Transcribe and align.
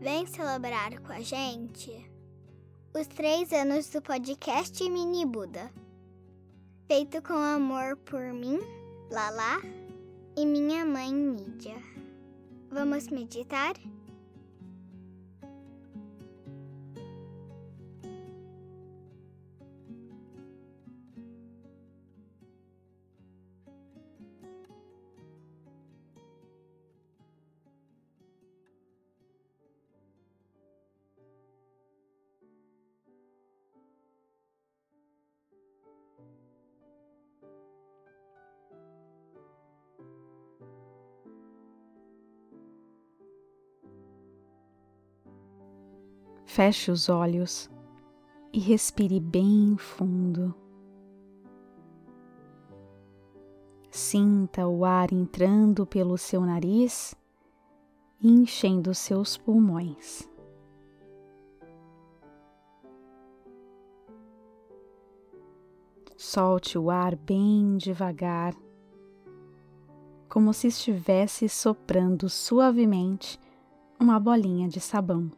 Vem 0.00 0.26
celebrar 0.26 0.98
com 1.00 1.12
a 1.12 1.20
gente 1.20 2.10
os 2.98 3.06
três 3.06 3.52
anos 3.52 3.90
do 3.90 4.00
podcast 4.00 4.82
Mini 4.88 5.26
Buda, 5.26 5.70
feito 6.86 7.20
com 7.20 7.34
amor 7.34 7.98
por 7.98 8.32
mim, 8.32 8.58
Lala, 9.10 9.60
e 10.38 10.46
minha 10.46 10.86
mãe 10.86 11.12
Nídia. 11.12 11.76
Vamos 12.70 13.08
meditar? 13.08 13.74
Feche 46.52 46.90
os 46.90 47.08
olhos 47.08 47.70
e 48.52 48.58
respire 48.58 49.20
bem 49.20 49.76
fundo. 49.78 50.52
Sinta 53.88 54.66
o 54.66 54.84
ar 54.84 55.12
entrando 55.12 55.86
pelo 55.86 56.18
seu 56.18 56.40
nariz 56.40 57.14
e 58.20 58.28
enchendo 58.28 58.92
seus 58.96 59.36
pulmões. 59.36 60.28
Solte 66.16 66.76
o 66.76 66.90
ar 66.90 67.14
bem 67.14 67.76
devagar, 67.76 68.56
como 70.28 70.52
se 70.52 70.66
estivesse 70.66 71.48
soprando 71.48 72.28
suavemente 72.28 73.38
uma 74.00 74.18
bolinha 74.18 74.68
de 74.68 74.80
sabão. 74.80 75.30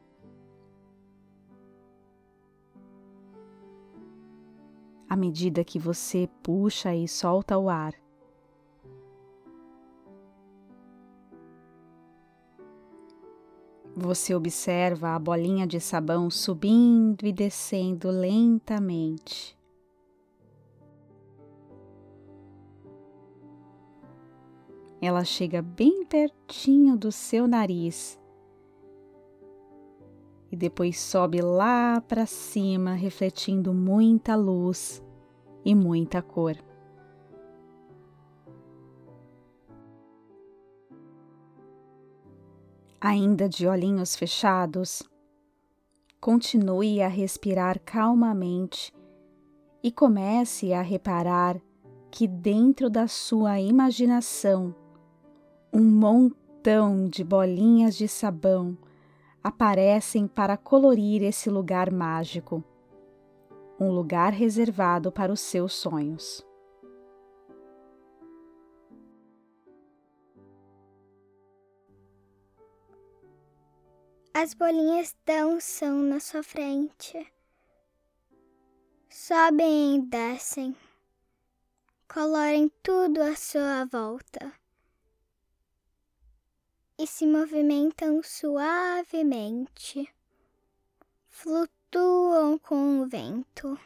À 5.12 5.16
medida 5.16 5.62
que 5.62 5.78
você 5.78 6.26
puxa 6.42 6.94
e 6.94 7.06
solta 7.06 7.58
o 7.58 7.68
ar. 7.68 7.92
Você 13.94 14.34
observa 14.34 15.10
a 15.10 15.18
bolinha 15.18 15.66
de 15.66 15.78
sabão 15.78 16.30
subindo 16.30 17.26
e 17.26 17.30
descendo 17.30 18.08
lentamente. 18.08 19.54
Ela 24.98 25.24
chega 25.24 25.60
bem 25.60 26.06
pertinho 26.06 26.96
do 26.96 27.12
seu 27.12 27.46
nariz 27.46 28.18
e 30.52 30.56
depois 30.56 31.00
sobe 31.00 31.40
lá 31.40 31.98
para 32.02 32.26
cima, 32.26 32.92
refletindo 32.92 33.72
muita 33.72 34.36
luz 34.36 35.02
e 35.64 35.74
muita 35.74 36.20
cor. 36.20 36.54
Ainda 43.00 43.48
de 43.48 43.66
olhinhos 43.66 44.14
fechados, 44.14 45.02
continue 46.20 47.00
a 47.00 47.08
respirar 47.08 47.80
calmamente 47.80 48.92
e 49.82 49.90
comece 49.90 50.74
a 50.74 50.82
reparar 50.82 51.60
que 52.10 52.28
dentro 52.28 52.90
da 52.90 53.08
sua 53.08 53.58
imaginação 53.58 54.74
um 55.72 55.82
montão 55.82 57.08
de 57.08 57.24
bolinhas 57.24 57.96
de 57.96 58.06
sabão 58.06 58.76
aparecem 59.42 60.28
para 60.28 60.56
colorir 60.56 61.22
esse 61.22 61.50
lugar 61.50 61.90
mágico, 61.90 62.62
um 63.78 63.90
lugar 63.90 64.32
reservado 64.32 65.10
para 65.10 65.32
os 65.32 65.40
seus 65.40 65.74
sonhos. 65.74 66.46
As 74.34 74.54
bolinhas 74.54 75.14
dançam 75.26 75.98
na 75.98 76.18
sua 76.18 76.42
frente, 76.42 77.26
sobem 79.08 79.96
e 79.96 80.02
descem, 80.02 80.74
colorem 82.08 82.70
tudo 82.82 83.20
à 83.20 83.36
sua 83.36 83.84
volta 83.84 84.61
e 86.98 87.06
se 87.06 87.26
movimentam 87.26 88.22
suavemente, 88.22 90.08
flutuam 91.28 92.58
com 92.58 93.00
o 93.00 93.06
vento. 93.06 93.78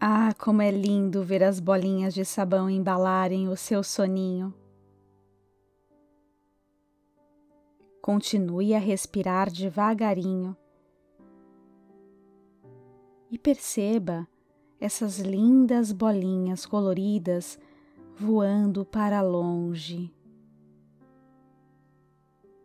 Ah, 0.00 0.32
como 0.38 0.62
é 0.62 0.70
lindo 0.70 1.24
ver 1.24 1.42
as 1.42 1.58
bolinhas 1.58 2.14
de 2.14 2.24
sabão 2.24 2.70
embalarem 2.70 3.48
o 3.48 3.56
seu 3.56 3.82
soninho. 3.82 4.54
Continue 8.00 8.74
a 8.74 8.78
respirar 8.78 9.50
devagarinho 9.50 10.56
e 13.28 13.36
perceba 13.36 14.26
essas 14.80 15.18
lindas 15.18 15.92
bolinhas 15.92 16.64
coloridas 16.64 17.58
voando 18.16 18.84
para 18.84 19.20
longe. 19.20 20.12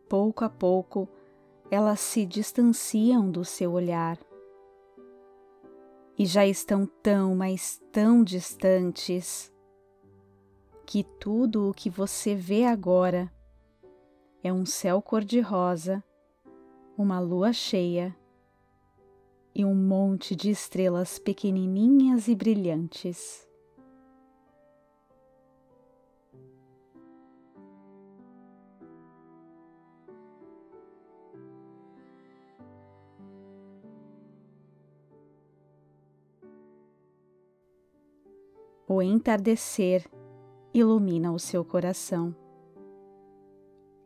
Pouco 0.08 0.46
a 0.46 0.50
pouco, 0.50 1.08
elas 1.72 2.00
se 2.00 2.26
distanciam 2.26 3.30
do 3.30 3.44
seu 3.44 3.72
olhar 3.72 4.20
e 6.18 6.26
já 6.26 6.46
estão 6.46 6.86
tão, 6.86 7.36
mas 7.36 7.82
tão 7.92 8.24
distantes 8.24 9.52
que 10.86 11.04
tudo 11.04 11.70
o 11.70 11.74
que 11.74 11.90
você 11.90 12.36
vê 12.36 12.66
agora 12.66 13.32
é 14.44 14.54
um 14.54 14.66
céu 14.66 15.02
cor-de-rosa, 15.02 16.04
uma 16.96 17.20
lua 17.20 17.52
cheia 17.52 18.16
e 19.56 19.64
um 19.64 19.76
monte 19.76 20.36
de 20.36 20.50
estrelas 20.50 21.20
pequenininhas 21.20 22.28
e 22.28 22.36
brilhantes. 22.36 23.48
O 38.88 39.02
entardecer 39.02 40.06
ilumina 40.74 41.32
o 41.32 41.40
seu 41.40 41.64
coração. 41.64 42.36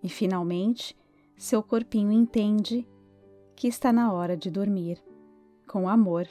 E 0.03 0.07
finalmente, 0.07 0.95
seu 1.35 1.63
corpinho 1.63 2.11
entende 2.11 2.87
que 3.55 3.67
está 3.67 3.91
na 3.91 4.13
hora 4.13 4.37
de 4.37 4.51
dormir 4.51 5.03
com 5.67 5.89
amor 5.89 6.27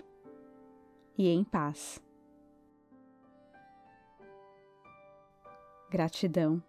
e 1.17 1.29
em 1.29 1.45
paz. 1.45 2.03
Gratidão 5.91 6.63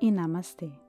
e 0.00 0.10
Namastê. 0.10 0.81